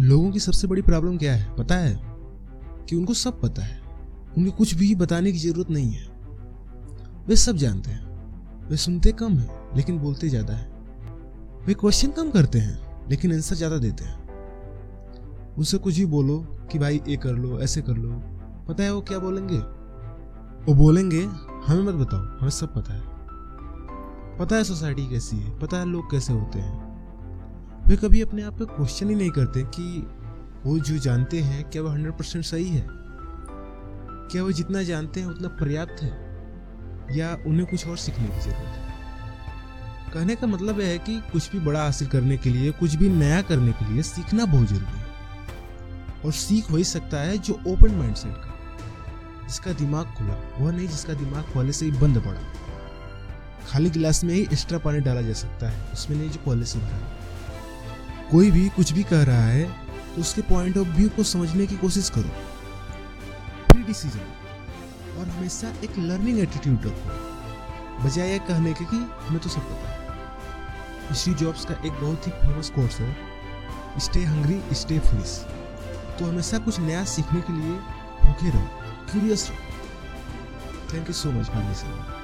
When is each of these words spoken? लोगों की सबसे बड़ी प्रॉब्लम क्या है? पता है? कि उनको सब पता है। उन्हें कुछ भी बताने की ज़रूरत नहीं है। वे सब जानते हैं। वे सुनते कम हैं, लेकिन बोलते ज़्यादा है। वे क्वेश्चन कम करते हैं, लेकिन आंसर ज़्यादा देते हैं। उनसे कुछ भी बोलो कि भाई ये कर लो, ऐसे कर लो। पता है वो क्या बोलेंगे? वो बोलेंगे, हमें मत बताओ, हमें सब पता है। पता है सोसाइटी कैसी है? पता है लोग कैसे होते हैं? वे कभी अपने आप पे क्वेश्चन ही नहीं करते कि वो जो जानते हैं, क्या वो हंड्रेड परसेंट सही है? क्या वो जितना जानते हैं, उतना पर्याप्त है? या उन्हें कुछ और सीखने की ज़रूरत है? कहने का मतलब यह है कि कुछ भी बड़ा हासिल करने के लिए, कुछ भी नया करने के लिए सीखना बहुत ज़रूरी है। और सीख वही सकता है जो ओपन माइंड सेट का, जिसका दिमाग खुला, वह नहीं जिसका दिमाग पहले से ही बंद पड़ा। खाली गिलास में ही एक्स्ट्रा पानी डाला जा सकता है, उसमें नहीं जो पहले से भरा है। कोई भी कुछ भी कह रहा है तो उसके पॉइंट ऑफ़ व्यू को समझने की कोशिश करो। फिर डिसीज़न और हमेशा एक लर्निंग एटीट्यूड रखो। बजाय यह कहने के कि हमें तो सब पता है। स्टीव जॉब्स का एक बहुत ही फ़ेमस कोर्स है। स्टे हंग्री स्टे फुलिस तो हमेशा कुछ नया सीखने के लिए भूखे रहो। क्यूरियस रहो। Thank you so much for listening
लोगों 0.00 0.30
की 0.30 0.40
सबसे 0.40 0.66
बड़ी 0.66 0.82
प्रॉब्लम 0.82 1.18
क्या 1.18 1.34
है? 1.34 1.56
पता 1.56 1.74
है? 1.74 2.02
कि 2.88 2.96
उनको 2.96 3.14
सब 3.14 3.40
पता 3.40 3.62
है। 3.62 3.82
उन्हें 4.38 4.52
कुछ 4.52 4.74
भी 4.74 4.94
बताने 4.94 5.32
की 5.32 5.38
ज़रूरत 5.38 5.70
नहीं 5.70 5.92
है। 5.92 6.06
वे 7.28 7.36
सब 7.36 7.56
जानते 7.56 7.90
हैं। 7.90 8.04
वे 8.68 8.76
सुनते 8.76 9.12
कम 9.12 9.38
हैं, 9.38 9.76
लेकिन 9.76 9.98
बोलते 9.98 10.28
ज़्यादा 10.28 10.54
है। 10.54 10.72
वे 11.66 11.74
क्वेश्चन 11.74 12.10
कम 12.10 12.30
करते 12.30 12.58
हैं, 12.58 13.08
लेकिन 13.08 13.32
आंसर 13.32 13.56
ज़्यादा 13.56 13.78
देते 13.78 14.04
हैं। 14.04 14.24
उनसे 15.58 15.78
कुछ 15.78 15.98
भी 15.98 16.06
बोलो 16.06 16.38
कि 16.72 16.78
भाई 16.78 17.02
ये 17.08 17.16
कर 17.16 17.32
लो, 17.32 17.60
ऐसे 17.60 17.82
कर 17.82 17.94
लो। 17.94 18.10
पता 18.68 18.82
है 18.82 18.94
वो 18.94 19.00
क्या 19.00 19.18
बोलेंगे? 19.18 19.58
वो 20.64 20.74
बोलेंगे, 20.74 21.22
हमें 21.66 21.82
मत 21.82 21.94
बताओ, 21.94 22.20
हमें 22.20 22.50
सब 22.50 22.74
पता 22.74 22.94
है। 22.94 23.02
पता 24.38 24.56
है 24.56 24.64
सोसाइटी 24.64 25.06
कैसी 25.06 25.36
है? 25.36 25.58
पता 25.58 25.76
है 25.76 25.84
लोग 25.84 26.10
कैसे 26.10 26.32
होते 26.32 26.58
हैं? 26.58 26.83
वे 27.86 27.96
कभी 27.96 28.22
अपने 28.22 28.42
आप 28.42 28.58
पे 28.58 28.64
क्वेश्चन 28.64 29.08
ही 29.08 29.14
नहीं 29.14 29.30
करते 29.30 29.62
कि 29.62 30.06
वो 30.66 30.78
जो 30.78 30.98
जानते 30.98 31.40
हैं, 31.40 31.70
क्या 31.70 31.82
वो 31.82 31.88
हंड्रेड 31.88 32.12
परसेंट 32.12 32.44
सही 32.44 32.68
है? 32.68 32.86
क्या 34.30 34.42
वो 34.42 34.52
जितना 34.52 34.82
जानते 34.82 35.20
हैं, 35.20 35.26
उतना 35.26 35.48
पर्याप्त 35.48 36.02
है? 36.02 36.12
या 37.18 37.38
उन्हें 37.46 37.66
कुछ 37.66 37.86
और 37.86 37.96
सीखने 37.96 38.24
की 38.24 38.40
ज़रूरत 38.40 38.58
है? 38.58 38.94
कहने 40.14 40.34
का 40.34 40.46
मतलब 40.46 40.80
यह 40.80 40.86
है 40.86 40.98
कि 40.98 41.22
कुछ 41.32 41.52
भी 41.52 41.58
बड़ा 41.58 41.82
हासिल 41.82 42.08
करने 42.08 42.36
के 42.36 42.50
लिए, 42.50 42.70
कुछ 42.70 42.94
भी 42.94 43.08
नया 43.08 43.42
करने 43.42 43.72
के 43.72 43.92
लिए 43.92 44.02
सीखना 44.02 44.44
बहुत 44.44 44.68
ज़रूरी 44.68 44.98
है। 44.98 45.06
और 46.24 46.32
सीख 46.32 46.70
वही 46.70 46.84
सकता 46.84 47.20
है 47.20 47.38
जो 47.38 47.60
ओपन 47.66 47.94
माइंड 47.94 48.14
सेट 48.14 48.34
का, 48.34 48.58
जिसका 49.46 49.72
दिमाग 49.72 50.06
खुला, 50.06 50.64
वह 50.64 50.72
नहीं 50.72 50.88
जिसका 50.88 51.12
दिमाग 51.12 51.44
पहले 51.44 51.72
से 51.72 51.84
ही 51.84 51.92
बंद 51.92 52.20
पड़ा। 52.20 52.40
खाली 53.68 53.90
गिलास 53.90 54.24
में 54.24 54.34
ही 54.34 54.42
एक्स्ट्रा 54.42 54.78
पानी 54.78 55.00
डाला 55.00 55.20
जा 55.20 55.32
सकता 55.32 55.68
है, 55.68 55.92
उसमें 55.92 56.16
नहीं 56.16 56.30
जो 56.30 56.40
पहले 56.46 56.64
से 56.64 56.78
भरा 56.78 56.88
है। 56.88 57.23
कोई 58.34 58.50
भी 58.50 58.68
कुछ 58.68 58.92
भी 58.92 59.02
कह 59.02 59.22
रहा 59.24 59.42
है 59.42 59.64
तो 60.14 60.20
उसके 60.20 60.42
पॉइंट 60.42 60.78
ऑफ़ 60.78 60.88
व्यू 60.88 61.08
को 61.08 61.22
समझने 61.24 61.66
की 61.66 61.76
कोशिश 61.76 62.08
करो। 62.10 62.30
फिर 63.66 63.82
डिसीज़न 63.86 65.18
और 65.18 65.28
हमेशा 65.28 65.68
एक 65.84 65.98
लर्निंग 65.98 66.38
एटीट्यूड 66.38 66.86
रखो। 66.86 68.04
बजाय 68.04 68.30
यह 68.30 68.38
कहने 68.48 68.72
के 68.72 68.84
कि 68.84 68.96
हमें 69.26 69.40
तो 69.40 69.48
सब 69.48 69.68
पता 69.68 69.90
है। 69.90 71.14
स्टीव 71.14 71.34
जॉब्स 71.34 71.64
का 71.64 71.74
एक 71.86 71.92
बहुत 71.92 72.26
ही 72.26 72.32
फ़ेमस 72.32 72.70
कोर्स 72.70 72.98
है। 73.00 73.16
स्टे 74.00 74.24
हंग्री 74.24 74.74
स्टे 74.74 74.98
फुलिस 74.98 75.38
तो 76.18 76.24
हमेशा 76.24 76.58
कुछ 76.58 76.80
नया 76.80 77.04
सीखने 77.04 77.40
के 77.40 77.52
लिए 77.52 77.76
भूखे 78.24 78.50
रहो। 78.50 78.66
क्यूरियस 79.10 79.48
रहो। 79.50 80.92
Thank 80.92 81.08
you 81.08 81.14
so 81.14 81.32
much 81.32 81.46
for 81.46 81.62
listening 81.62 82.23